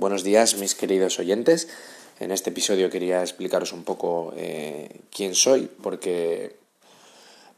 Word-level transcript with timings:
Buenos 0.00 0.24
días, 0.24 0.56
mis 0.56 0.74
queridos 0.74 1.18
oyentes. 1.18 1.68
En 2.20 2.30
este 2.30 2.48
episodio 2.48 2.88
quería 2.88 3.20
explicaros 3.20 3.74
un 3.74 3.84
poco 3.84 4.32
eh, 4.34 5.02
quién 5.14 5.34
soy, 5.34 5.68
porque 5.82 6.56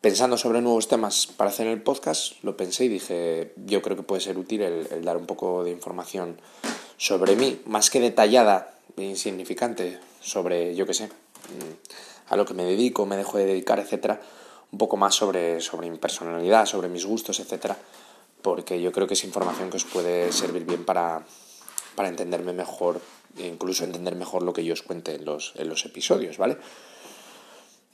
pensando 0.01 0.37
sobre 0.37 0.61
nuevos 0.61 0.89
temas 0.89 1.29
para 1.29 1.51
hacer 1.51 1.69
el 1.69 1.81
podcast, 1.83 2.33
lo 2.43 2.57
pensé 2.57 2.87
y 2.87 2.89
dije, 2.89 3.53
yo 3.65 3.81
creo 3.81 3.97
que 3.97 4.03
puede 4.03 4.23
ser 4.23 4.39
útil 4.39 4.61
el, 4.63 5.05
dar 5.05 5.19
un 5.19 5.27
poco 5.27 5.63
de 5.63 5.71
información 5.71 6.37
sobre 6.97 7.37
mí, 7.37 7.63
más 7.65 7.91
que 7.91 8.01
detallada 8.01 8.75
e 8.97 9.05
insignificante, 9.05 10.01
sobre, 10.21 10.75
yo 10.75 10.85
qué 10.85 10.95
sé, 10.95 11.07
mm, 11.07 12.31
a 12.31 12.35
lo 12.35 12.45
que 12.45 12.55
me 12.55 12.65
dedico, 12.65 13.07
me 13.07 13.17
dejo 13.17 13.39
de 13.39 13.47
dedicar, 13.47 13.79
etcétera, 13.79 14.21
un 14.73 14.79
poco 14.79 14.97
más 14.97 15.15
sobre, 15.15 15.61
sobre 15.61 15.89
mi 15.89 15.97
personalidad, 15.97 16.67
sobre 16.67 16.89
mis 16.89 17.07
gustos, 17.07 17.39
etcétera 17.39 17.79
porque 18.43 18.83
yo 18.83 18.91
creo 18.91 19.07
que 19.07 19.15
es 19.15 19.23
información 19.23 19.71
que 19.71 19.77
os 19.77 19.85
puede 19.85 20.33
servir 20.33 20.65
bien 20.65 20.85
para, 20.85 21.23
para 21.95 22.09
entenderme 22.09 22.53
mejor, 22.53 23.01
e 23.37 23.47
incluso 23.47 23.85
entender 23.85 24.15
mejor 24.15 24.43
lo 24.43 24.53
que 24.53 24.65
yo 24.65 24.73
os 24.73 24.83
cuente 24.83 25.15
en 25.15 25.25
los, 25.25 25.53
en 25.57 25.69
los 25.69 25.85
episodios, 25.85 26.39
¿vale? 26.39 26.57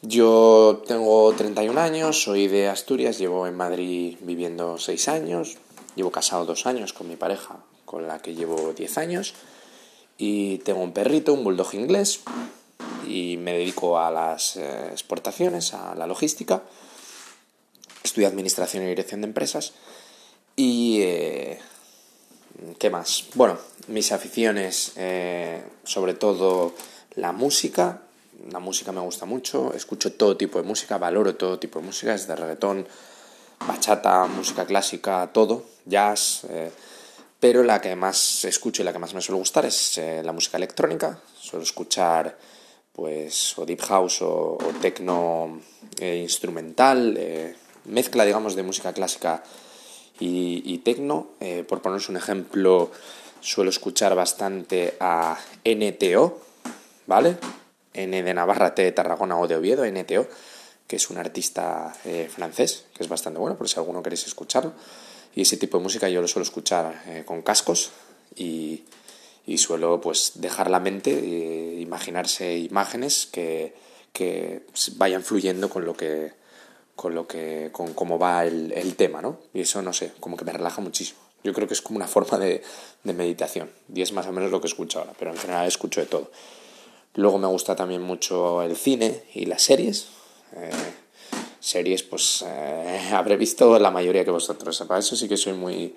Yo 0.03 0.83
tengo 0.87 1.33
31 1.33 1.81
años, 1.81 2.23
soy 2.23 2.47
de 2.47 2.69
Asturias, 2.69 3.19
llevo 3.19 3.47
en 3.47 3.57
Madrid 3.57 4.17
viviendo 4.21 4.79
6 4.79 5.09
años, 5.09 5.57
llevo 5.97 6.13
casado 6.13 6.45
2 6.45 6.67
años 6.67 6.93
con 6.93 7.09
mi 7.09 7.17
pareja, 7.17 7.57
con 7.85 8.07
la 8.07 8.21
que 8.23 8.35
llevo 8.35 8.73
10 8.73 8.99
años, 8.99 9.35
y 10.17 10.59
tengo 10.59 10.83
un 10.83 10.93
perrito, 10.93 11.33
un 11.33 11.43
bulldog 11.43 11.75
inglés, 11.75 12.21
y 13.09 13.39
me 13.39 13.53
dedico 13.55 13.99
a 13.99 14.11
las 14.11 14.57
eh, 14.57 14.89
exportaciones, 14.93 15.75
a 15.75 15.97
la 15.97 16.07
logística, 16.07 16.63
estudio 18.05 18.29
Administración 18.29 18.85
y 18.85 18.89
Dirección 18.89 19.21
de 19.23 19.27
Empresas, 19.27 19.73
y... 20.55 21.01
Eh, 21.03 21.59
¿Qué 22.79 22.91
más? 22.91 23.27
Bueno, 23.35 23.57
mis 23.87 24.11
aficiones, 24.11 24.93
eh, 24.97 25.63
sobre 25.85 26.15
todo 26.15 26.75
la 27.15 27.31
música. 27.31 28.03
La 28.51 28.59
música 28.59 28.91
me 28.91 29.01
gusta 29.01 29.27
mucho, 29.27 29.73
escucho 29.75 30.13
todo 30.13 30.37
tipo 30.37 30.61
de 30.61 30.67
música, 30.67 30.99
valoro 30.99 31.37
todo 31.37 31.59
tipo 31.59 31.79
de 31.79 31.87
música, 31.87 32.13
desde 32.13 32.35
reggaetón, 32.35 32.87
bachata, 33.67 34.27
música 34.27 34.65
clásica, 34.67 35.31
todo, 35.33 35.67
jazz. 35.85 36.45
Eh, 36.49 36.71
pero 37.39 37.63
la 37.63 37.81
que 37.81 37.95
más 37.95 38.45
escucho 38.45 38.83
y 38.83 38.85
la 38.85 38.93
que 38.93 38.99
más 38.99 39.15
me 39.15 39.21
suele 39.21 39.39
gustar 39.39 39.65
es 39.65 40.01
la 40.25 40.33
música 40.33 40.57
electrónica. 40.57 41.21
Suelo 41.41 41.63
escuchar 41.63 42.37
pues 42.93 43.57
o 43.57 43.65
deep 43.65 43.83
house 43.83 44.23
o, 44.23 44.59
o 44.61 44.73
techno 44.81 45.61
instrumental, 46.01 47.17
mezcla 47.85 48.25
digamos 48.25 48.57
de 48.57 48.65
música 48.65 48.93
clásica 48.93 49.45
y, 50.19 50.63
y 50.65 50.79
tecno. 50.79 51.29
Eh, 51.41 51.65
por 51.67 51.83
poneros 51.83 52.09
un 52.09 52.17
ejemplo, 52.17 52.91
suelo 53.41 53.71
escuchar 53.71 54.15
bastante 54.15 54.97
a 55.01 55.39
NTO, 55.65 56.41
¿vale? 57.07 57.37
N 57.95 58.23
de 58.23 58.35
Navarra, 58.35 58.75
T 58.75 58.83
de 58.83 58.93
Tarragona 58.93 59.39
o 59.39 59.49
de 59.49 59.57
Oviedo, 59.57 59.85
NTO, 59.85 60.27
que 60.87 60.97
es 60.97 61.11
un 61.11 61.19
artista 61.19 61.95
eh, 62.05 62.29
francés, 62.33 62.87
que 62.95 63.03
es 63.03 63.09
bastante 63.09 63.39
bueno, 63.39 63.57
por 63.57 63.69
si 63.69 63.79
alguno 63.79 64.03
queréis 64.03 64.27
escucharlo. 64.27 64.73
Y 65.35 65.43
ese 65.43 65.57
tipo 65.57 65.79
de 65.79 65.85
música 65.85 66.09
yo 66.09 66.21
lo 66.21 66.29
suelo 66.29 66.45
escuchar 66.45 67.03
eh, 67.07 67.23
con 67.25 67.43
cascos 67.43 67.91
y, 68.35 68.85
y, 69.47 69.59
suelo 69.59 70.01
pues 70.01 70.33
dejar 70.37 70.71
la 70.71 70.81
mente, 70.81 71.11
e 71.13 71.81
imaginarse 71.81 72.59
imágenes 72.59 73.27
que, 73.27 73.75
que 74.13 74.63
vayan 74.97 75.23
fluyendo 75.23 75.69
con 75.69 75.85
lo 75.85 75.97
que 75.97 76.33
con 76.99 77.15
lo 77.15 77.29
que 77.29 77.71
con 77.71 77.95
cómo 77.95 78.19
va 78.19 78.45
el, 78.45 78.97
tema, 78.97 79.23
¿no? 79.23 79.39
Y 79.55 79.61
eso, 79.61 79.81
no 79.83 79.93
sé, 79.93 80.15
como 80.19 80.37
que 80.37 80.45
me 80.45 80.53
relaja 80.53 80.81
muchísimo. 80.81 81.21
Yo 81.45 81.55
creo 81.55 81.69
que 81.69 81.75
es 81.75 81.81
como 81.81 81.97
una 81.97 82.09
forma 82.09 82.39
de, 82.39 82.61
meditación. 83.05 83.71
Y 83.95 84.03
es 84.03 84.13
más 84.13 84.27
o 84.27 84.33
menos 84.33 84.51
lo 84.51 84.61
que 84.61 84.67
escucho 84.67 84.99
ahora, 84.99 85.13
pero 85.17 85.31
en 85.31 85.37
general 85.37 85.69
escucho 85.69 86.01
de 86.01 86.07
todo. 86.07 86.33
Luego 87.15 87.39
me 87.39 87.47
gusta 87.47 87.77
también 87.77 88.03
mucho 88.03 88.63
el 88.63 88.77
cine 88.77 89.23
y 89.33 89.47
las 89.47 89.63
series. 89.63 90.09
Eh, 90.57 90.71
series, 91.61 92.03
pues 92.03 92.45
eh, 92.45 93.11
habré 93.13 93.37
visto 93.37 93.79
la 93.79 93.93
mayoría 93.93 94.25
que 94.25 94.33
vosotros. 94.33 94.83
Para 94.89 94.99
eso 94.99 95.15
sí 95.15 95.29
que 95.29 95.37
soy 95.37 95.53
muy, 95.53 95.95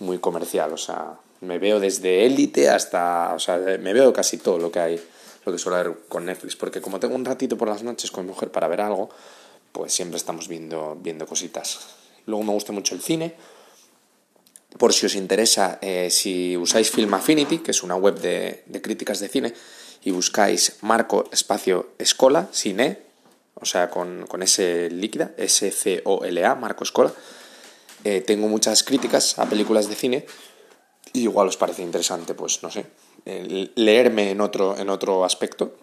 muy 0.00 0.16
comercial. 0.16 0.72
O 0.72 0.78
sea, 0.78 1.12
me 1.42 1.58
veo 1.58 1.78
desde 1.78 2.24
élite 2.24 2.70
hasta. 2.70 3.34
O 3.34 3.38
sea, 3.38 3.58
me 3.58 3.92
veo 3.92 4.14
casi 4.14 4.38
todo 4.38 4.56
lo 4.56 4.72
que 4.72 4.80
hay, 4.80 5.00
lo 5.44 5.52
que 5.52 5.58
suele 5.58 5.82
ver 5.82 5.98
con 6.08 6.24
Netflix. 6.24 6.56
Porque 6.56 6.80
como 6.80 6.98
tengo 6.98 7.16
un 7.16 7.26
ratito 7.26 7.58
por 7.58 7.68
las 7.68 7.82
noches 7.82 8.10
con 8.10 8.24
mi 8.24 8.30
mujer 8.30 8.50
para 8.50 8.66
ver 8.66 8.80
algo, 8.80 9.10
pues 9.72 9.92
siempre 9.92 10.16
estamos 10.16 10.48
viendo, 10.48 10.96
viendo 11.00 11.26
cositas. 11.26 11.80
Luego 12.26 12.44
me 12.44 12.52
gusta 12.52 12.72
mucho 12.72 12.94
el 12.94 13.00
cine. 13.00 13.34
Por 14.78 14.92
si 14.92 15.06
os 15.06 15.14
interesa, 15.14 15.78
eh, 15.82 16.08
si 16.10 16.56
usáis 16.56 16.90
Film 16.90 17.12
Affinity, 17.14 17.58
que 17.58 17.72
es 17.72 17.82
una 17.82 17.96
web 17.96 18.20
de, 18.20 18.62
de, 18.66 18.80
críticas 18.80 19.20
de 19.20 19.28
cine, 19.28 19.54
y 20.04 20.10
buscáis 20.10 20.78
Marco 20.80 21.28
Espacio 21.30 21.90
Escola, 21.98 22.48
cine, 22.52 23.02
o 23.54 23.66
sea, 23.66 23.90
con, 23.90 24.26
con 24.26 24.42
S 24.42 24.88
líquida, 24.90 25.32
S-C-O-L-A, 25.36 26.54
Marco 26.54 26.84
Escola, 26.84 27.12
eh, 28.04 28.20
tengo 28.20 28.48
muchas 28.48 28.82
críticas 28.82 29.38
a 29.38 29.46
películas 29.46 29.88
de 29.88 29.94
cine 29.94 30.26
y 31.12 31.22
igual 31.22 31.48
os 31.48 31.56
parece 31.56 31.82
interesante, 31.82 32.34
pues 32.34 32.62
no 32.62 32.70
sé, 32.70 32.86
leerme 33.76 34.30
en 34.30 34.40
otro, 34.40 34.76
en 34.76 34.88
otro 34.88 35.24
aspecto 35.24 35.76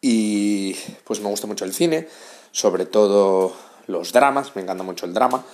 y 0.00 0.74
pues 1.04 1.20
me 1.20 1.28
gusta 1.28 1.46
mucho 1.46 1.64
el 1.64 1.72
cine, 1.72 2.08
sobre 2.52 2.86
todo 2.86 3.54
los 3.86 4.12
dramas, 4.12 4.54
me 4.54 4.62
encanta 4.62 4.84
mucho 4.84 5.06
el 5.06 5.14
drama, 5.14 5.44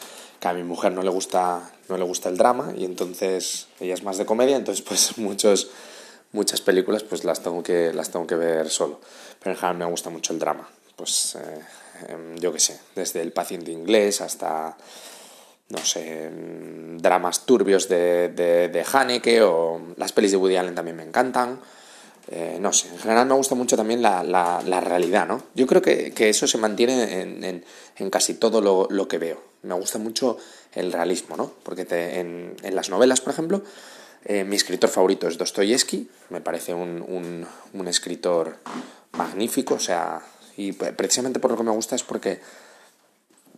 que 0.40 0.48
a 0.48 0.52
mi 0.52 0.62
mujer 0.62 0.92
no 0.92 1.02
le 1.02 1.10
gusta, 1.10 1.70
no 1.88 1.96
le 1.96 2.04
gusta 2.04 2.28
el 2.28 2.36
drama 2.36 2.72
y 2.76 2.84
entonces 2.84 3.68
ella 3.80 3.94
es 3.94 4.02
más 4.02 4.18
de 4.18 4.26
comedia, 4.26 4.56
entonces 4.56 4.84
pues 4.88 5.16
muchos, 5.18 5.70
muchas 6.32 6.60
películas 6.60 7.02
pues 7.02 7.24
las 7.24 7.42
tengo 7.42 7.62
que, 7.62 7.92
las 7.92 8.10
tengo 8.10 8.26
que 8.26 8.34
ver 8.34 8.68
solo. 8.70 9.00
Pero 9.38 9.52
en 9.52 9.56
general 9.56 9.78
me 9.78 9.84
gusta 9.86 10.10
mucho 10.10 10.32
el 10.32 10.38
drama, 10.38 10.68
pues 10.96 11.36
eh, 11.36 11.60
em, 12.08 12.36
yo 12.36 12.52
qué 12.52 12.60
sé, 12.60 12.80
desde 12.94 13.22
El 13.22 13.32
paciente 13.32 13.70
inglés 13.70 14.20
hasta 14.20 14.76
no 15.70 15.78
sé, 15.78 16.26
em, 16.26 16.98
dramas 16.98 17.46
turbios 17.46 17.88
de, 17.88 18.28
de, 18.28 18.68
de 18.68 18.84
Haneke 18.92 19.42
o 19.42 19.80
las 19.96 20.12
pelis 20.12 20.32
de 20.32 20.36
Woody 20.36 20.56
Allen 20.56 20.74
también 20.74 20.96
me 20.96 21.04
encantan. 21.04 21.60
Eh, 22.28 22.56
no 22.58 22.72
sé, 22.72 22.88
en 22.88 22.98
general 22.98 23.26
me 23.26 23.34
gusta 23.34 23.54
mucho 23.54 23.76
también 23.76 24.00
la, 24.00 24.22
la, 24.22 24.80
realidad, 24.80 25.26
¿no? 25.26 25.42
Yo 25.54 25.66
creo 25.66 25.82
que, 25.82 26.12
que 26.12 26.30
eso 26.30 26.46
se 26.46 26.56
mantiene 26.56 27.20
en, 27.20 27.64
en, 27.96 28.10
casi 28.10 28.34
todo 28.34 28.62
lo, 28.62 28.88
lo, 28.90 29.08
que 29.08 29.18
veo. 29.18 29.42
Me 29.62 29.74
gusta 29.74 29.98
mucho 29.98 30.38
el 30.72 30.92
realismo, 30.92 31.36
¿no? 31.36 31.52
Porque 31.62 31.86
en, 31.90 32.56
en, 32.62 32.74
las 32.74 32.88
novelas, 32.88 33.20
por 33.20 33.34
ejemplo, 33.34 33.62
eh, 34.24 34.44
mi 34.44 34.56
escritor 34.56 34.88
favorito 34.88 35.28
es 35.28 35.36
Dostoyevsky, 35.36 36.08
me 36.30 36.40
parece 36.40 36.72
un, 36.72 37.04
un, 37.06 37.46
un, 37.74 37.88
escritor 37.88 38.56
magnífico, 39.12 39.74
o 39.74 39.78
sea, 39.78 40.22
y 40.56 40.72
precisamente 40.72 41.40
por 41.40 41.50
lo 41.50 41.58
que 41.58 41.62
me 41.62 41.72
gusta 41.72 41.94
es 41.94 42.04
porque 42.04 42.40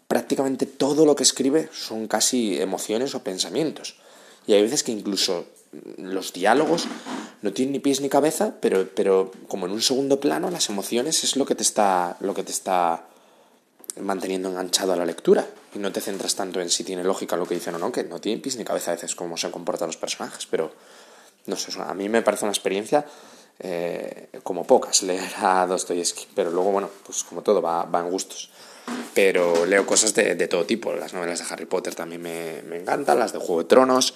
prácticamente 0.09 0.67
todo 0.67 1.07
lo 1.07 1.15
que 1.15 1.23
escribe 1.23 1.69
son 1.73 2.09
casi 2.09 2.61
emociones 2.61 3.15
o 3.15 3.23
pensamientos. 3.23 3.97
Y 4.47 4.55
hay 4.55 4.63
veces 4.63 4.83
que 4.83 4.93
incluso 4.93 5.47
los 5.99 6.33
diálogos 6.33 6.87
no 7.43 7.53
tienen 7.53 7.73
ni 7.73 7.79
pies 7.79 8.01
ni 8.01 8.09
cabeza, 8.09 8.55
pero, 8.61 8.89
pero 8.95 9.31
como 9.49 9.67
en 9.67 9.73
un 9.73 9.83
segundo 9.83 10.21
plano, 10.21 10.51
las 10.51 10.69
emociones 10.69 11.25
es 11.25 11.37
lo 11.37 11.47
que 11.47 11.55
te 11.55 11.63
está, 11.63 12.17
lo 12.21 12.35
que 12.35 12.43
te 12.43 12.53
está 12.53 13.05
manteniendo 14.01 14.49
enganchado 14.49 14.93
a 14.93 14.97
la 14.97 15.07
lectura. 15.07 15.47
Y 15.75 15.79
no 15.79 15.93
te 15.93 16.01
centras 16.01 16.35
tanto 16.35 16.61
en 16.61 16.71
si 16.71 16.85
tiene 16.85 17.05
lógica 17.05 17.37
lo 17.37 17.47
que 17.47 17.55
dicen 17.55 17.75
o 17.75 17.79
no, 17.79 17.93
que 17.93 18.05
no 18.05 18.21
tiene 18.21 18.41
pies 18.41 18.57
ni 18.57 18.65
cabeza 18.65 18.93
a 18.93 18.95
veces 18.95 19.15
cómo 19.15 19.37
se 19.37 19.51
comportan 19.51 19.89
los 19.89 19.97
personajes, 19.97 20.47
pero 20.47 20.73
no 21.47 21.57
sé, 21.57 21.71
a 21.81 21.95
mí 21.95 22.09
me 22.09 22.23
parece 22.23 22.45
una 22.45 22.53
experiencia 22.53 23.05
eh, 23.59 24.29
como 24.43 24.67
pocas 24.67 25.03
leer 25.03 25.33
a 25.39 25.67
Dostoyevsky, 25.67 26.29
pero 26.35 26.51
luego, 26.51 26.73
bueno, 26.73 26.91
pues 27.05 27.25
como 27.25 27.43
todo, 27.43 27.63
va, 27.63 27.85
va 27.85 28.01
en 28.01 28.11
gustos. 28.11 28.51
Pero 29.15 29.67
leo 29.67 29.87
cosas 29.87 30.15
de, 30.15 30.35
de, 30.35 30.49
todo 30.49 30.65
tipo, 30.65 30.93
las 30.93 31.13
novelas 31.13 31.41
de 31.41 31.53
Harry 31.53 31.67
Potter 31.67 31.95
también 31.95 32.23
me, 32.23 32.63
me 32.63 32.77
encantan, 32.77 33.19
las 33.19 33.33
de 33.33 33.39
Juego 33.39 33.63
de 33.63 33.69
Tronos, 33.69 34.15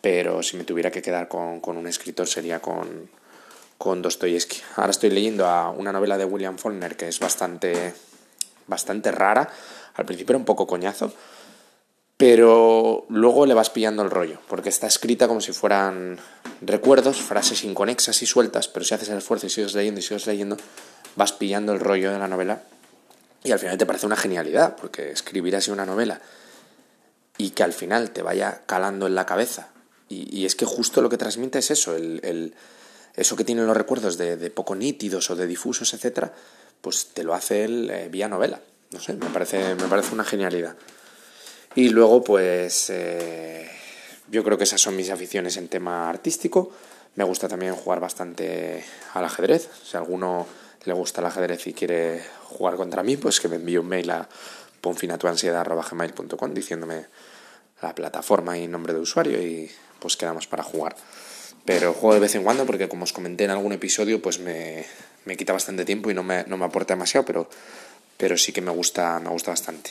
pero 0.00 0.42
si 0.42 0.56
me 0.56 0.64
tuviera 0.64 0.90
que 0.90 1.02
quedar 1.02 1.28
con, 1.28 1.60
con 1.60 1.76
un 1.76 1.86
escritor 1.86 2.26
sería 2.26 2.60
con, 2.60 3.10
con 3.80 4.02
Dostoyevsky. 4.02 4.58
Ahora 4.76 4.90
estoy 4.90 5.10
leyendo 5.10 5.46
a 5.46 5.70
una 5.70 5.92
novela 5.92 6.18
de 6.18 6.24
William 6.24 6.58
Faulkner 6.58 6.96
que 6.96 7.08
es 7.08 7.18
bastante, 7.18 7.94
bastante 8.66 9.10
rara. 9.10 9.48
Al 9.94 10.04
principio 10.04 10.32
era 10.32 10.38
un 10.38 10.44
poco 10.44 10.66
coñazo, 10.66 11.12
pero 12.16 13.06
luego 13.08 13.46
le 13.46 13.54
vas 13.54 13.70
pillando 13.70 14.02
el 14.02 14.10
rollo, 14.10 14.38
porque 14.48 14.68
está 14.68 14.86
escrita 14.86 15.28
como 15.28 15.40
si 15.40 15.52
fueran 15.52 16.18
recuerdos, 16.60 17.20
frases 17.20 17.64
inconexas 17.64 18.22
y 18.22 18.26
sueltas, 18.26 18.68
pero 18.68 18.84
si 18.84 18.94
haces 18.94 19.08
el 19.08 19.18
esfuerzo 19.18 19.46
y 19.46 19.50
sigues 19.50 19.74
leyendo 19.74 20.00
y 20.00 20.02
sigues 20.02 20.26
leyendo, 20.26 20.56
vas 21.16 21.32
pillando 21.32 21.72
el 21.72 21.80
rollo 21.80 22.12
de 22.12 22.18
la 22.18 22.28
novela 22.28 22.62
y 23.42 23.52
al 23.52 23.58
final 23.58 23.78
te 23.78 23.86
parece 23.86 24.04
una 24.04 24.16
genialidad, 24.16 24.76
porque 24.76 25.10
escribir 25.10 25.56
así 25.56 25.70
una 25.70 25.86
novela 25.86 26.20
y 27.38 27.50
que 27.50 27.62
al 27.62 27.72
final 27.72 28.10
te 28.10 28.20
vaya 28.20 28.60
calando 28.66 29.06
en 29.06 29.14
la 29.14 29.24
cabeza 29.24 29.68
y, 30.10 30.44
es 30.44 30.56
que 30.56 30.66
justo 30.66 31.00
lo 31.02 31.08
que 31.08 31.16
transmite 31.16 31.60
es 31.60 31.70
eso, 31.70 31.94
el, 31.94 32.20
el, 32.24 32.54
eso 33.14 33.36
que 33.36 33.44
tienen 33.44 33.66
los 33.66 33.76
recuerdos 33.76 34.18
de, 34.18 34.50
poco 34.50 34.74
nítidos 34.74 35.30
o 35.30 35.36
de 35.36 35.46
difusos, 35.46 35.94
etcétera, 35.94 36.32
pues 36.80 37.08
te 37.14 37.22
lo 37.22 37.32
hace 37.32 37.64
él 37.64 37.90
eh, 37.90 38.08
vía 38.10 38.28
novela. 38.28 38.60
No 38.90 38.98
sé, 38.98 39.14
me 39.14 39.30
parece, 39.30 39.76
me 39.76 39.86
parece 39.86 40.12
una 40.12 40.24
genialidad. 40.24 40.76
Y 41.76 41.90
luego, 41.90 42.24
pues, 42.24 42.90
eh, 42.90 43.70
yo 44.28 44.42
creo 44.42 44.58
que 44.58 44.64
esas 44.64 44.80
son 44.80 44.96
mis 44.96 45.10
aficiones 45.10 45.56
en 45.56 45.68
tema 45.68 46.08
artístico. 46.08 46.72
Me 47.14 47.22
gusta 47.22 47.46
también 47.46 47.76
jugar 47.76 48.00
bastante 48.00 48.84
al 49.14 49.24
ajedrez. 49.24 49.68
Si 49.84 49.96
a 49.96 50.00
alguno 50.00 50.46
le 50.84 50.92
gusta 50.92 51.20
el 51.20 51.28
ajedrez 51.28 51.68
y 51.68 51.72
quiere 51.72 52.24
jugar 52.44 52.74
contra 52.74 53.04
mí, 53.04 53.16
pues 53.16 53.38
que 53.38 53.48
me 53.48 53.56
envíe 53.56 53.78
un 53.78 53.86
mail 53.86 54.10
a 54.10 54.28
ponfinatuansiedad.gmail.com 54.80 56.54
diciéndome 56.54 57.06
la 57.80 57.94
plataforma 57.94 58.58
y 58.58 58.66
nombre 58.66 58.92
de 58.92 59.00
usuario 59.00 59.40
y 59.40 59.70
pues 60.00 60.16
quedamos 60.16 60.46
para 60.46 60.62
jugar. 60.62 60.96
Pero 61.64 61.92
juego 61.92 62.14
de 62.14 62.20
vez 62.20 62.34
en 62.34 62.42
cuando 62.42 62.66
porque 62.66 62.88
como 62.88 63.04
os 63.04 63.12
comenté 63.12 63.44
en 63.44 63.50
algún 63.50 63.72
episodio 63.72 64.20
pues 64.20 64.38
me, 64.38 64.84
me 65.24 65.36
quita 65.36 65.52
bastante 65.52 65.84
tiempo 65.84 66.10
y 66.10 66.14
no 66.14 66.22
me, 66.22 66.44
no 66.44 66.56
me 66.56 66.64
aporta 66.64 66.94
demasiado, 66.94 67.26
pero, 67.26 67.48
pero 68.16 68.36
sí 68.36 68.52
que 68.52 68.60
me 68.60 68.70
gusta, 68.70 69.20
me 69.20 69.30
gusta 69.30 69.50
bastante. 69.50 69.90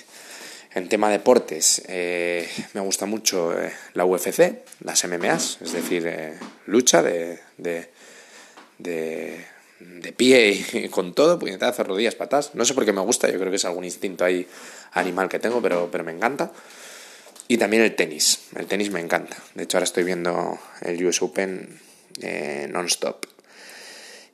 En 0.74 0.88
tema 0.88 1.10
deportes, 1.10 1.82
eh, 1.88 2.48
me 2.74 2.82
gusta 2.82 3.08
mucho 3.08 3.60
eh, 3.60 3.74
la 3.96 4.06
UFC, 4.06 4.60
las 4.82 5.04
MMAs, 5.04 5.58
es 5.62 5.74
decir, 5.74 6.06
eh, 6.06 6.38
lucha 6.68 7.02
de, 7.02 7.40
de, 7.58 7.90
de, 8.78 10.14
pie 10.16 10.64
y 10.74 10.90
con 10.90 11.16
todo, 11.16 11.40
puñetazos, 11.40 11.88
rodillas, 11.88 12.14
patas. 12.14 12.54
No 12.54 12.66
sé 12.66 12.76
por 12.76 12.86
qué 12.86 12.94
me 12.94 13.02
gusta, 13.02 13.32
yo 13.32 13.40
creo 13.40 13.50
que 13.50 13.56
es 13.56 13.66
algún 13.66 13.84
instinto 13.84 14.26
ahí 14.26 14.46
animal 14.92 15.28
que 15.28 15.40
tengo, 15.40 15.60
pero, 15.60 15.90
pero 15.92 16.04
me 16.04 16.12
encanta. 16.12 16.52
Y 17.50 17.58
también 17.58 17.84
el 17.84 17.96
tenis, 17.96 18.44
el 18.56 18.68
tenis 18.68 18.92
me 18.92 19.02
encanta. 19.02 19.36
De 19.56 19.64
hecho, 19.64 19.76
ahora 19.78 19.84
estoy 19.84 20.06
viendo 20.06 20.58
el 20.82 21.04
US 21.06 21.22
Open 21.22 21.82
non-stop. 22.70 23.26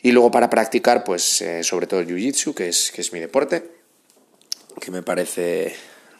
Y 0.03 0.11
luego 0.11 0.29
para 0.29 0.51
practicar, 0.51 1.03
pues 1.03 1.43
sobre 1.63 1.87
todo 1.87 2.01
el 2.01 2.07
Jiu-Jitsu, 2.07 2.53
que 2.53 2.69
es, 2.69 2.91
que 2.91 3.01
es 3.01 3.13
mi 3.13 3.19
deporte, 3.19 3.71
que 4.79 4.91
me 4.91 5.01
parece 5.01 5.75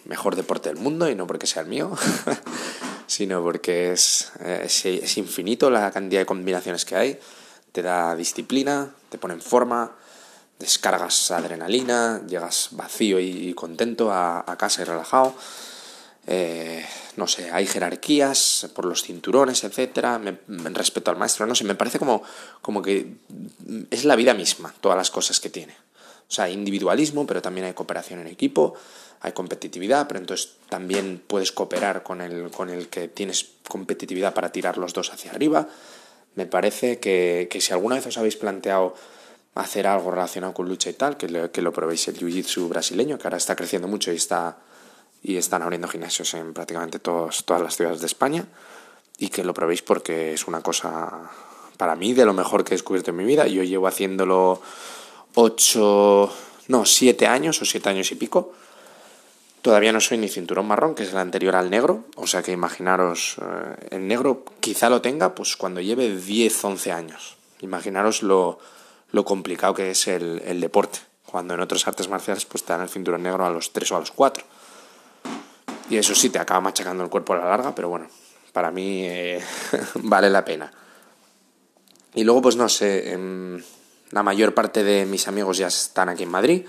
mejor 0.06 0.36
deporte 0.36 0.70
del 0.70 0.78
mundo 0.78 1.10
y 1.10 1.16
no 1.16 1.28
porque 1.28 1.48
sea 1.48 1.64
el 1.64 1.68
mío, 1.68 1.92
sino 3.08 3.44
porque 3.44 3.92
es, 3.92 4.32
es, 4.40 5.18
infinito 5.18 5.70
la 5.70 5.92
cantidad 5.92 6.22
de 6.22 6.26
combinaciones 6.26 6.86
que 6.86 6.96
hay. 6.96 7.20
Te 7.72 7.82
da 7.82 8.16
disciplina, 8.16 8.94
te 9.10 9.18
pone 9.18 9.34
en 9.34 9.42
forma, 9.42 9.96
descargas 10.60 11.30
adrenalina, 11.32 12.22
llegas 12.26 12.70
vacío 12.72 13.20
y, 13.20 13.54
contento 13.54 14.14
a, 14.14 14.56
casa 14.58 14.84
y 14.84 14.86
relajado. 14.86 15.36
Eh, 16.28 16.84
no 17.18 17.28
sé, 17.28 17.52
hay 17.52 17.68
jerarquías 17.68 18.70
por 18.74 18.86
los 18.86 19.04
cinturones, 19.04 19.64
etcétera, 19.64 20.20
me, 20.20 20.38
respeto 20.72 21.12
al 21.12 21.18
maestro, 21.18 21.46
no 21.46 21.54
sé, 21.54 21.64
me 21.64 21.76
parece 21.76 22.00
como, 22.00 22.24
como 22.62 22.82
que 22.82 23.14
es 23.92 24.06
la 24.06 24.16
vida 24.16 24.34
misma, 24.34 24.74
todas 24.82 24.98
las 24.98 25.12
cosas 25.12 25.40
que 25.40 25.50
tiene. 25.50 25.76
O 26.28 26.32
sea, 26.32 26.46
hay 26.46 26.54
individualismo, 26.54 27.28
pero 27.28 27.42
también 27.42 27.68
hay 27.68 27.74
cooperación 27.74 28.20
en 28.20 28.28
equipo, 28.28 28.74
hay 29.22 29.34
competitividad, 29.34 30.08
pero 30.08 30.20
entonces 30.20 30.56
también 30.68 31.22
puedes 31.26 31.52
cooperar 31.52 32.02
con 32.02 32.22
el, 32.22 32.50
con 32.50 32.70
el 32.70 32.88
que 32.88 33.08
tienes 33.08 33.52
competitividad 33.68 34.34
para 34.34 34.52
tirar 34.52 34.78
los 34.78 34.94
dos 34.94 35.14
hacia 35.14 35.32
arriba. 35.32 35.68
Me 36.34 36.48
parece 36.48 37.00
que, 37.00 37.48
que 37.50 37.62
si 37.62 37.72
alguna 37.72 37.96
vez 37.96 38.08
os 38.08 38.18
habéis 38.18 38.36
planteado 38.36 38.96
hacer 39.54 39.88
algo 39.88 40.12
relacionado 40.12 40.54
con 40.54 40.68
lucha 40.68 40.90
y 40.90 40.94
tal, 40.94 41.16
que, 41.16 41.30
lo, 41.30 41.52
que 41.52 41.62
lo 41.62 41.72
probéis 41.72 42.08
el 42.08 42.18
Jiu-Jitsu 42.18 42.68
brasileño, 42.68 43.18
que 43.18 43.28
ahora 43.28 43.38
está 43.38 43.56
creciendo 43.56 43.88
mucho 43.88 44.12
y, 44.12 44.18
está, 44.18 44.58
y 45.26 45.38
están 45.38 45.64
abriendo 45.64 45.88
gimnasios 45.88 46.36
en 46.36 46.54
prácticamente 46.54 47.00
todos, 47.00 47.46
todas 47.46 47.62
las 47.62 47.76
ciudades 47.76 48.00
de 48.00 48.06
España, 48.06 48.46
y 49.18 49.30
que 49.30 49.44
lo 49.44 49.56
probéis 49.56 49.82
porque 49.82 50.34
es 50.34 50.48
una 50.48 50.62
cosa, 50.62 51.32
para 51.78 51.96
mí, 51.96 52.14
de 52.14 52.26
lo 52.26 52.34
mejor 52.34 52.64
que 52.64 52.76
he 52.76 52.78
descubierto 52.78 53.10
en 53.10 53.18
mi 53.18 53.26
vida. 53.26 53.48
Yo 53.48 53.64
llevo 53.64 53.88
haciéndolo 53.88 54.62
ocho, 55.34 56.32
no, 56.68 56.86
siete 56.86 57.26
años 57.26 57.60
o 57.60 57.66
siete 57.66 57.90
años 57.90 58.12
y 58.12 58.16
pico. 58.16 58.54
Todavía 59.64 59.92
no 59.92 60.00
soy 60.00 60.20
ni 60.20 60.30
cinturón 60.30 60.68
marrón, 60.68 60.94
que 60.94 61.04
es 61.04 61.10
el 61.10 61.18
anterior 61.18 61.56
al 61.56 61.72
negro, 61.72 62.04
o 62.18 62.28
sea 62.28 62.44
que 62.44 62.52
imaginaros, 62.52 63.38
eh, 63.42 63.88
el 63.96 64.08
negro 64.08 64.46
quizá 64.60 64.92
lo 64.92 65.02
tenga 65.02 65.34
pues 65.34 65.58
cuando 65.58 65.82
lleve 65.82 66.16
10, 66.16 66.66
11 66.66 66.92
años. 66.92 67.38
Imaginaros 67.62 68.22
lo, 68.22 68.60
lo 69.12 69.26
complicado 69.26 69.74
que 69.74 69.90
es 69.90 70.08
el, 70.08 70.44
el, 70.46 70.62
deporte, 70.62 71.00
cuando 71.26 71.56
en 71.56 71.62
otras 71.62 71.88
artes 71.88 72.10
marciales 72.10 72.46
pues 72.46 72.64
te 72.64 72.74
dan 72.74 72.84
el 72.84 72.90
cinturón 72.90 73.24
negro 73.24 73.44
a 73.44 73.50
los 73.50 73.74
3 73.74 73.92
o 73.94 73.96
a 73.96 74.00
los 74.02 74.12
4. 74.12 74.46
Y 75.90 75.98
eso 75.98 76.16
sí, 76.16 76.30
te 76.30 76.40
acaba 76.40 76.62
machacando 76.62 77.04
el 77.04 77.10
cuerpo 77.10 77.34
a 77.34 77.38
la 77.38 77.46
larga, 77.46 77.76
pero 77.76 77.90
bueno, 77.90 78.08
para 78.52 78.72
mí 78.72 79.04
eh, 79.06 79.44
vale 79.96 80.30
la 80.30 80.44
pena. 80.44 80.72
Y 82.14 82.24
luego 82.24 82.42
pues 82.42 82.56
no 82.56 82.70
sé, 82.70 83.12
em, 83.12 83.62
la 84.12 84.24
mayor 84.24 84.54
parte 84.54 84.84
de 84.84 85.06
mis 85.06 85.28
amigos 85.28 85.58
ya 85.58 85.68
están 85.68 86.10
aquí 86.10 86.24
en 86.24 86.30
Madrid 86.30 86.66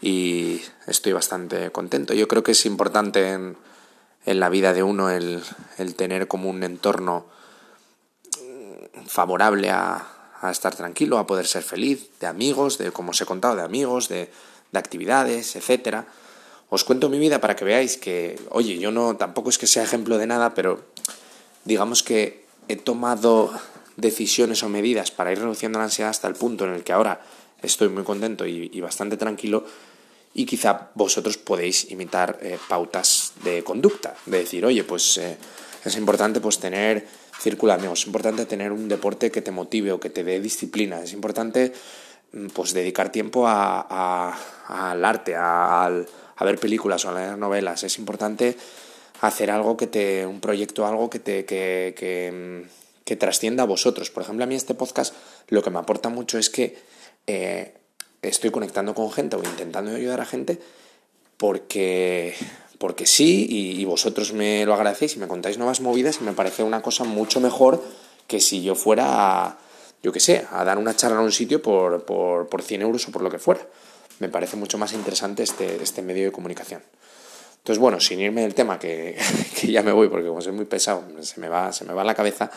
y 0.00 0.60
estoy 0.86 1.12
bastante 1.12 1.70
contento. 1.70 2.14
Yo 2.14 2.28
creo 2.28 2.42
que 2.42 2.52
es 2.52 2.66
importante 2.66 3.32
en, 3.32 3.56
en 4.26 4.40
la 4.40 4.48
vida 4.48 4.72
de 4.72 4.82
uno 4.82 5.10
el, 5.10 5.42
tener 5.96 6.28
como 6.28 6.50
un 6.50 6.62
entorno 6.62 7.26
favorable 9.06 9.70
a, 9.70 10.06
a, 10.42 10.50
estar 10.50 10.74
tranquilo, 10.74 11.18
a 11.18 11.26
poder 11.26 11.46
ser 11.46 11.62
feliz, 11.62 12.10
de 12.20 12.26
amigos, 12.26 12.76
de 12.76 12.92
como 12.92 13.10
os 13.10 13.20
he 13.20 13.26
contado, 13.26 13.56
de 13.56 13.62
amigos, 13.62 14.08
de, 14.08 14.30
de 14.70 14.78
actividades, 14.78 15.56
etcétera. 15.56 16.06
Os 16.70 16.84
cuento 16.84 17.08
mi 17.08 17.18
vida 17.18 17.40
para 17.40 17.56
que 17.56 17.64
veáis 17.64 17.96
que, 17.96 18.36
oye, 18.50 18.78
yo 18.78 18.90
no 18.92 19.16
tampoco 19.16 19.48
es 19.48 19.56
que 19.56 19.66
sea 19.66 19.82
ejemplo 19.82 20.18
de 20.18 20.26
nada, 20.26 20.52
pero 20.52 20.84
digamos 21.64 22.02
que 22.02 22.44
he 22.68 22.76
tomado 22.76 23.50
decisiones 23.96 24.62
o 24.62 24.68
medidas 24.68 25.10
para 25.10 25.32
ir 25.32 25.40
reduciendo 25.40 25.78
la 25.78 25.86
ansiedad 25.86 26.10
hasta 26.10 26.28
el 26.28 26.34
punto 26.34 26.64
en 26.64 26.74
el 26.74 26.84
que 26.84 26.92
ahora 26.92 27.20
estoy 27.62 27.88
muy 27.88 28.04
contento 28.04 28.46
y, 28.46 28.80
bastante 28.80 29.16
tranquilo 29.16 29.64
y 30.34 30.46
quizá 30.46 30.90
vosotros 30.94 31.38
podéis 31.38 31.90
imitar 31.90 32.38
eh, 32.42 32.58
pautas 32.68 33.32
de 33.42 33.64
conducta, 33.64 34.14
de 34.26 34.38
decir, 34.38 34.64
oye, 34.64 34.84
pues 34.84 35.18
eh, 35.18 35.36
es 35.84 35.96
importante 35.96 36.40
pues 36.40 36.58
tener 36.58 37.08
círculo 37.40 37.72
de 37.72 37.78
amigos, 37.78 38.00
es 38.00 38.06
importante 38.06 38.46
tener 38.46 38.72
un 38.72 38.88
deporte 38.88 39.30
que 39.30 39.42
te 39.42 39.50
motive 39.50 39.92
o 39.92 39.98
que 39.98 40.10
te 40.10 40.22
dé 40.22 40.38
disciplina, 40.40 41.00
es 41.02 41.12
importante 41.12 41.72
mm, 42.32 42.48
pues 42.48 42.72
dedicar 42.72 43.10
tiempo 43.10 43.48
a, 43.48 44.36
al 44.68 45.04
arte, 45.04 45.34
a, 45.34 45.90
a, 46.38 46.44
ver 46.44 46.58
películas 46.58 47.04
o 47.04 47.10
a 47.10 47.14
leer 47.14 47.38
novelas, 47.38 47.82
es 47.84 47.98
importante 47.98 48.56
hacer 49.20 49.50
algo 49.50 49.76
que 49.76 49.86
te, 49.86 50.24
un 50.26 50.40
proyecto, 50.40 50.86
algo 50.86 51.10
que 51.10 51.18
te, 51.18 51.44
que, 51.44 51.94
que 51.96 52.62
mm, 52.64 52.88
que 53.08 53.16
trascienda 53.16 53.62
a 53.62 53.66
vosotros. 53.66 54.10
Por 54.10 54.22
ejemplo, 54.22 54.44
a 54.44 54.46
mí 54.46 54.54
este 54.54 54.74
podcast 54.74 55.14
lo 55.48 55.62
que 55.62 55.70
me 55.70 55.78
aporta 55.78 56.10
mucho 56.10 56.36
es 56.36 56.50
que 56.50 56.76
eh, 57.26 57.72
estoy 58.20 58.50
conectando 58.50 58.92
con 58.92 59.10
gente 59.10 59.34
o 59.34 59.42
intentando 59.42 59.96
ayudar 59.96 60.20
a 60.20 60.26
gente 60.26 60.60
porque, 61.38 62.34
porque 62.76 63.06
sí 63.06 63.46
y, 63.48 63.84
vosotros 63.86 64.34
me 64.34 64.66
lo 64.66 64.74
agradecéis 64.74 65.16
y 65.16 65.20
me 65.20 65.26
contáis 65.26 65.56
nuevas 65.56 65.80
movidas 65.80 66.18
y 66.20 66.24
me 66.24 66.34
parece 66.34 66.62
una 66.62 66.82
cosa 66.82 67.04
mucho 67.04 67.40
mejor 67.40 67.82
que 68.26 68.40
si 68.40 68.62
yo 68.62 68.74
fuera 68.74 69.06
a, 69.06 69.58
yo 70.02 70.12
qué 70.12 70.20
sé, 70.20 70.46
a 70.52 70.62
dar 70.64 70.76
una 70.76 70.94
charla 70.94 71.16
en 71.16 71.24
un 71.24 71.32
sitio 71.32 71.62
por, 71.62 72.04
por, 72.04 72.50
por 72.50 72.60
100 72.60 72.82
euros 72.82 73.08
o 73.08 73.10
por 73.10 73.22
lo 73.22 73.30
que 73.30 73.38
fuera. 73.38 73.66
Me 74.18 74.28
parece 74.28 74.56
mucho 74.56 74.78
más 74.78 74.92
interesante 74.92 75.42
este, 75.42 75.82
este 75.82 76.02
medio 76.02 76.24
de 76.24 76.32
comunicación. 76.32 76.82
Entonces, 77.58 77.78
bueno, 77.78 78.00
sin 78.00 78.20
irme 78.20 78.42
del 78.42 78.54
tema, 78.54 78.78
que, 78.78 79.16
que 79.60 79.70
ya 79.70 79.82
me 79.82 79.92
voy 79.92 80.08
porque 80.08 80.28
como 80.28 80.40
soy 80.40 80.52
muy 80.52 80.64
pesado, 80.64 81.04
se 81.20 81.40
me 81.40 81.48
va, 81.48 81.72
se 81.72 81.84
me 81.84 81.92
va 81.92 82.04
la 82.04 82.14
cabeza. 82.14 82.50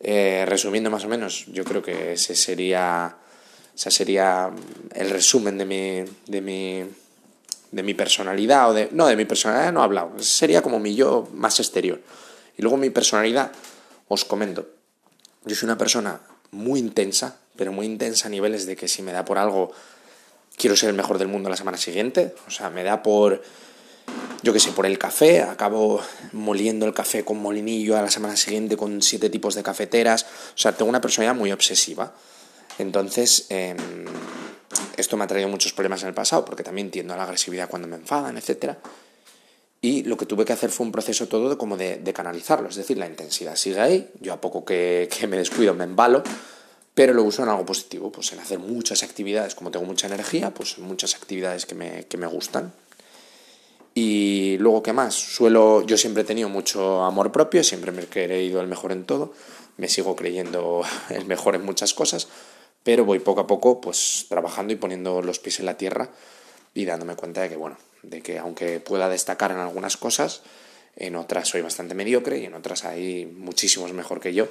Eh, 0.00 0.44
resumiendo 0.46 0.90
más 0.90 1.04
o 1.04 1.08
menos, 1.08 1.46
yo 1.46 1.64
creo 1.64 1.82
que 1.82 2.12
ese 2.12 2.34
sería, 2.34 3.16
ese 3.74 3.90
sería 3.90 4.50
el 4.92 5.10
resumen 5.10 5.56
de 5.56 5.64
mi, 5.64 6.04
de 6.26 6.40
mi, 6.40 6.84
de 7.70 7.82
mi 7.82 7.94
personalidad, 7.94 8.70
o 8.70 8.74
de, 8.74 8.88
no, 8.92 9.06
de 9.06 9.16
mi 9.16 9.24
personalidad 9.24 9.72
no 9.72 9.80
he 9.80 9.84
hablado, 9.84 10.18
sería 10.18 10.62
como 10.62 10.78
mi 10.78 10.94
yo 10.94 11.28
más 11.32 11.58
exterior. 11.58 12.00
Y 12.56 12.62
luego 12.62 12.76
mi 12.76 12.90
personalidad, 12.90 13.50
os 14.08 14.24
comento, 14.24 14.68
yo 15.44 15.54
soy 15.54 15.66
una 15.66 15.78
persona 15.78 16.20
muy 16.50 16.80
intensa, 16.80 17.38
pero 17.56 17.72
muy 17.72 17.86
intensa 17.86 18.28
a 18.28 18.30
niveles 18.30 18.66
de 18.66 18.76
que 18.76 18.88
si 18.88 19.02
me 19.02 19.12
da 19.12 19.24
por 19.24 19.38
algo, 19.38 19.72
quiero 20.56 20.76
ser 20.76 20.90
el 20.90 20.96
mejor 20.96 21.18
del 21.18 21.28
mundo 21.28 21.50
la 21.50 21.56
semana 21.56 21.76
siguiente, 21.76 22.34
o 22.46 22.50
sea, 22.50 22.70
me 22.70 22.82
da 22.82 23.02
por 23.02 23.42
yo 24.42 24.52
qué 24.52 24.60
sé, 24.60 24.72
por 24.72 24.84
el 24.84 24.98
café, 24.98 25.40
acabo 25.40 26.02
moliendo 26.32 26.84
el 26.84 26.92
café 26.92 27.24
con 27.24 27.40
molinillo 27.40 27.96
a 27.96 28.02
la 28.02 28.10
semana 28.10 28.36
siguiente 28.36 28.76
con 28.76 29.00
siete 29.00 29.30
tipos 29.30 29.54
de 29.54 29.62
cafeteras, 29.62 30.24
o 30.24 30.58
sea, 30.58 30.72
tengo 30.72 30.90
una 30.90 31.00
personalidad 31.00 31.34
muy 31.34 31.50
obsesiva. 31.50 32.12
Entonces, 32.78 33.46
eh, 33.48 33.74
esto 34.98 35.16
me 35.16 35.24
ha 35.24 35.26
traído 35.26 35.48
muchos 35.48 35.72
problemas 35.72 36.02
en 36.02 36.08
el 36.08 36.14
pasado, 36.14 36.44
porque 36.44 36.62
también 36.62 36.90
tiendo 36.90 37.14
a 37.14 37.16
la 37.16 37.24
agresividad 37.24 37.70
cuando 37.70 37.88
me 37.88 37.96
enfadan, 37.96 38.36
etc. 38.36 38.74
Y 39.80 40.02
lo 40.02 40.18
que 40.18 40.26
tuve 40.26 40.44
que 40.44 40.52
hacer 40.52 40.70
fue 40.70 40.84
un 40.84 40.92
proceso 40.92 41.26
todo 41.26 41.56
como 41.56 41.78
de, 41.78 41.96
de 41.96 42.12
canalizarlo, 42.12 42.68
es 42.68 42.76
decir, 42.76 42.98
la 42.98 43.06
intensidad 43.06 43.56
sigue 43.56 43.80
ahí, 43.80 44.10
yo 44.20 44.34
a 44.34 44.40
poco 44.42 44.64
que 44.64 45.08
me 45.26 45.38
descuido 45.38 45.72
me 45.72 45.84
embalo, 45.84 46.22
pero 46.94 47.12
lo 47.12 47.24
uso 47.24 47.42
en 47.42 47.48
algo 47.48 47.66
positivo, 47.66 48.10
pues 48.12 48.32
en 48.32 48.38
hacer 48.38 48.58
muchas 48.58 49.02
actividades, 49.02 49.54
como 49.54 49.70
tengo 49.70 49.84
mucha 49.84 50.06
energía, 50.06 50.54
pues 50.54 50.78
muchas 50.78 51.14
actividades 51.14 51.66
que 51.66 51.74
me, 51.74 52.06
que 52.06 52.16
me 52.16 52.26
gustan, 52.26 52.72
y 53.94 54.58
luego, 54.58 54.82
¿qué 54.82 54.92
más? 54.92 55.14
Suelo, 55.14 55.82
yo 55.86 55.96
siempre 55.96 56.24
he 56.24 56.26
tenido 56.26 56.48
mucho 56.48 57.04
amor 57.04 57.30
propio, 57.30 57.62
siempre 57.62 57.92
me 57.92 58.02
he 58.02 58.06
creído 58.06 58.60
el 58.60 58.66
mejor 58.66 58.90
en 58.90 59.04
todo, 59.04 59.32
me 59.76 59.88
sigo 59.88 60.16
creyendo 60.16 60.82
el 61.10 61.24
mejor 61.26 61.54
en 61.54 61.64
muchas 61.64 61.94
cosas, 61.94 62.28
pero 62.82 63.04
voy 63.04 63.20
poco 63.20 63.42
a 63.42 63.46
poco 63.46 63.80
pues 63.80 64.26
trabajando 64.28 64.72
y 64.72 64.76
poniendo 64.76 65.22
los 65.22 65.38
pies 65.38 65.60
en 65.60 65.66
la 65.66 65.76
tierra 65.76 66.10
y 66.74 66.84
dándome 66.84 67.14
cuenta 67.14 67.42
de 67.42 67.48
que, 67.48 67.56
bueno, 67.56 67.78
de 68.02 68.20
que 68.20 68.38
aunque 68.38 68.80
pueda 68.80 69.08
destacar 69.08 69.52
en 69.52 69.58
algunas 69.58 69.96
cosas, 69.96 70.42
en 70.96 71.14
otras 71.14 71.48
soy 71.48 71.60
bastante 71.60 71.94
mediocre 71.94 72.38
y 72.38 72.46
en 72.46 72.54
otras 72.54 72.84
hay 72.84 73.26
muchísimos 73.26 73.92
mejor 73.92 74.20
que 74.20 74.34
yo 74.34 74.48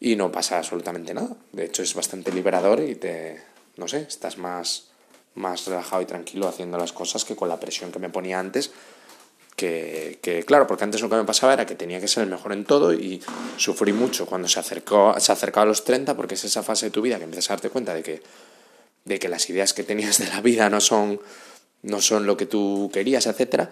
y 0.00 0.16
no 0.16 0.30
pasa 0.30 0.58
absolutamente 0.58 1.14
nada. 1.14 1.36
De 1.52 1.64
hecho 1.64 1.82
es 1.82 1.94
bastante 1.94 2.32
liberador 2.32 2.80
y 2.80 2.94
te, 2.96 3.42
no 3.76 3.88
sé, 3.88 4.06
estás 4.08 4.38
más, 4.38 4.88
más 5.34 5.66
relajado 5.66 6.02
y 6.02 6.06
tranquilo 6.06 6.48
haciendo 6.48 6.78
las 6.78 6.92
cosas 6.92 7.24
que 7.24 7.36
con 7.36 7.48
la 7.48 7.60
presión 7.60 7.92
que 7.92 7.98
me 7.98 8.10
ponía 8.10 8.38
antes. 8.38 8.72
Que, 9.56 10.18
que, 10.20 10.44
claro, 10.44 10.66
porque 10.66 10.84
antes 10.84 11.00
lo 11.00 11.08
que 11.08 11.16
me 11.16 11.24
pasaba 11.24 11.54
era 11.54 11.64
que 11.64 11.74
tenía 11.74 11.98
que 11.98 12.08
ser 12.08 12.24
el 12.24 12.28
mejor 12.28 12.52
en 12.52 12.66
todo 12.66 12.92
y 12.92 13.22
sufrí 13.56 13.94
mucho 13.94 14.26
cuando 14.26 14.48
se 14.48 14.60
acercó, 14.60 15.18
se 15.18 15.32
acercaba 15.32 15.62
a 15.62 15.66
los 15.66 15.82
30 15.82 16.14
porque 16.14 16.34
es 16.34 16.44
esa 16.44 16.62
fase 16.62 16.86
de 16.86 16.90
tu 16.90 17.00
vida 17.00 17.16
que 17.16 17.24
empiezas 17.24 17.50
a 17.50 17.54
darte 17.54 17.70
cuenta 17.70 17.94
de 17.94 18.02
que, 18.02 18.22
de 19.06 19.18
que 19.18 19.30
las 19.30 19.48
ideas 19.48 19.72
que 19.72 19.82
tenías 19.82 20.18
de 20.18 20.26
la 20.26 20.42
vida 20.42 20.68
no 20.68 20.82
son, 20.82 21.20
no 21.80 22.02
son 22.02 22.26
lo 22.26 22.36
que 22.36 22.44
tú 22.44 22.90
querías, 22.92 23.26
etcétera 23.26 23.70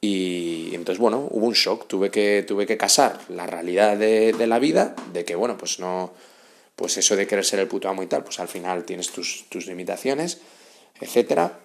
y 0.00 0.74
entonces, 0.74 0.98
bueno, 0.98 1.28
hubo 1.30 1.46
un 1.46 1.52
shock, 1.52 1.86
tuve 1.86 2.10
que, 2.10 2.42
tuve 2.46 2.66
que 2.66 2.78
casar 2.78 3.20
la 3.28 3.46
realidad 3.46 3.98
de, 3.98 4.32
de, 4.32 4.46
la 4.46 4.58
vida, 4.58 4.96
de 5.12 5.26
que, 5.26 5.34
bueno, 5.34 5.58
pues 5.58 5.78
no, 5.78 6.14
pues 6.74 6.96
eso 6.96 7.16
de 7.16 7.26
querer 7.26 7.44
ser 7.44 7.60
el 7.60 7.68
puto 7.68 7.88
amo 7.90 8.02
y 8.02 8.06
tal, 8.06 8.24
pues 8.24 8.40
al 8.40 8.48
final 8.48 8.84
tienes 8.84 9.10
tus, 9.10 9.44
tus 9.50 9.66
limitaciones, 9.66 10.38
etcétera. 10.98 11.60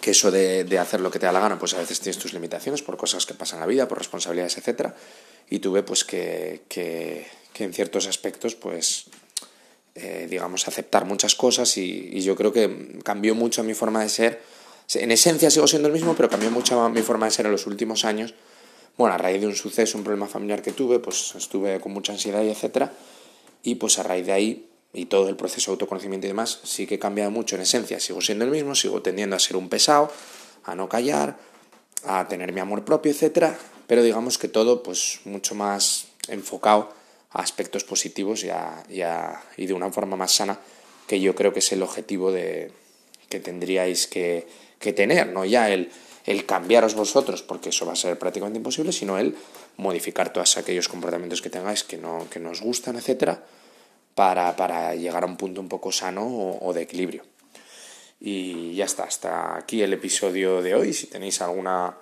Que 0.00 0.12
eso 0.12 0.30
de, 0.30 0.64
de, 0.64 0.78
hacer 0.78 1.00
lo 1.00 1.10
que 1.10 1.18
te 1.18 1.26
da 1.26 1.32
la 1.32 1.40
gana, 1.40 1.58
pues 1.58 1.74
a 1.74 1.78
veces 1.78 2.00
tienes 2.00 2.18
tus 2.18 2.32
limitaciones 2.32 2.80
por 2.82 2.96
cosas 2.96 3.26
que 3.26 3.34
pasan 3.34 3.58
en 3.58 3.60
la 3.62 3.66
vida, 3.66 3.88
por 3.88 3.98
responsabilidades, 3.98 4.56
etcétera. 4.56 4.94
Y 5.50 5.58
tuve 5.58 5.82
pues 5.82 6.04
que, 6.04 6.62
que, 6.68 7.26
que 7.52 7.64
en 7.64 7.74
ciertos 7.74 8.06
aspectos, 8.06 8.54
pues, 8.54 9.06
eh, 9.96 10.28
digamos, 10.30 10.66
aceptar 10.68 11.04
muchas 11.04 11.34
cosas 11.34 11.76
y, 11.76 12.08
y 12.12 12.22
yo 12.22 12.36
creo 12.36 12.52
que 12.52 13.00
cambió 13.04 13.34
mucho 13.34 13.64
mi 13.64 13.74
forma 13.74 14.02
de 14.02 14.08
ser 14.08 14.40
en 14.96 15.10
esencia 15.10 15.50
sigo 15.50 15.66
siendo 15.66 15.88
el 15.88 15.94
mismo, 15.94 16.14
pero 16.14 16.28
cambió 16.28 16.50
mucho 16.50 16.88
mi 16.88 17.02
forma 17.02 17.26
de 17.26 17.32
ser 17.32 17.46
en 17.46 17.52
los 17.52 17.66
últimos 17.66 18.04
años. 18.04 18.34
Bueno, 18.96 19.14
a 19.14 19.18
raíz 19.18 19.40
de 19.40 19.46
un 19.46 19.54
suceso, 19.54 19.96
un 19.96 20.04
problema 20.04 20.26
familiar 20.26 20.62
que 20.62 20.72
tuve, 20.72 20.98
pues 20.98 21.34
estuve 21.34 21.80
con 21.80 21.92
mucha 21.92 22.12
ansiedad 22.12 22.42
y 22.42 22.50
etcétera. 22.50 22.92
Y 23.62 23.76
pues 23.76 23.98
a 23.98 24.02
raíz 24.02 24.26
de 24.26 24.32
ahí 24.32 24.68
y 24.92 25.06
todo 25.06 25.28
el 25.28 25.36
proceso 25.36 25.70
de 25.70 25.74
autoconocimiento 25.74 26.26
y 26.26 26.28
demás, 26.28 26.60
sí 26.64 26.86
que 26.86 26.96
he 26.96 26.98
cambiado 26.98 27.30
mucho 27.30 27.56
en 27.56 27.62
esencia. 27.62 27.98
Sigo 28.00 28.20
siendo 28.20 28.44
el 28.44 28.50
mismo, 28.50 28.74
sigo 28.74 29.00
tendiendo 29.00 29.36
a 29.36 29.38
ser 29.38 29.56
un 29.56 29.68
pesado, 29.68 30.12
a 30.64 30.74
no 30.74 30.88
callar, 30.88 31.38
a 32.04 32.28
tener 32.28 32.52
mi 32.52 32.60
amor 32.60 32.84
propio, 32.84 33.10
etcétera. 33.10 33.58
Pero 33.86 34.02
digamos 34.02 34.36
que 34.36 34.48
todo, 34.48 34.82
pues 34.82 35.20
mucho 35.24 35.54
más 35.54 36.06
enfocado 36.28 36.92
a 37.30 37.40
aspectos 37.40 37.84
positivos 37.84 38.44
y, 38.44 38.50
a, 38.50 38.84
y, 38.90 39.00
a, 39.00 39.42
y 39.56 39.66
de 39.66 39.72
una 39.72 39.90
forma 39.90 40.16
más 40.16 40.32
sana, 40.32 40.58
que 41.06 41.20
yo 41.20 41.34
creo 41.34 41.52
que 41.52 41.60
es 41.60 41.72
el 41.72 41.82
objetivo 41.82 42.30
de, 42.30 42.72
que 43.28 43.40
tendríais 43.40 44.06
que, 44.06 44.46
que 44.82 44.92
tener, 44.92 45.28
no 45.28 45.46
ya 45.46 45.70
el, 45.70 45.90
el 46.26 46.44
cambiaros 46.44 46.94
vosotros, 46.94 47.42
porque 47.42 47.70
eso 47.70 47.86
va 47.86 47.94
a 47.94 47.96
ser 47.96 48.18
prácticamente 48.18 48.58
imposible, 48.58 48.92
sino 48.92 49.16
el 49.16 49.34
modificar 49.78 50.32
todos 50.32 50.58
aquellos 50.58 50.88
comportamientos 50.88 51.40
que 51.40 51.48
tengáis 51.48 51.84
que 51.84 51.96
no, 51.96 52.28
que 52.28 52.38
nos 52.38 52.60
gustan, 52.60 52.96
etcétera, 52.96 53.42
para, 54.14 54.54
para 54.56 54.94
llegar 54.94 55.22
a 55.22 55.26
un 55.26 55.38
punto 55.38 55.62
un 55.62 55.68
poco 55.68 55.90
sano 55.90 56.26
o, 56.26 56.68
o 56.68 56.72
de 56.74 56.82
equilibrio. 56.82 57.22
Y 58.20 58.74
ya 58.74 58.84
está, 58.84 59.04
hasta 59.04 59.56
aquí 59.56 59.82
el 59.82 59.92
episodio 59.92 60.62
de 60.62 60.74
hoy. 60.74 60.92
Si 60.92 61.08
tenéis 61.08 61.40
alguna, 61.40 61.96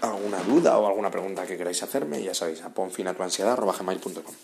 alguna 0.00 0.42
duda 0.42 0.78
o 0.78 0.88
alguna 0.88 1.10
pregunta 1.10 1.46
que 1.46 1.56
queráis 1.56 1.82
hacerme, 1.82 2.22
ya 2.22 2.34
sabéis, 2.34 2.62
a 2.62 2.70
ponfinatuansiedad.com. 2.70 4.34